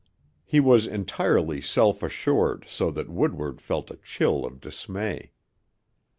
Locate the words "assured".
2.01-2.65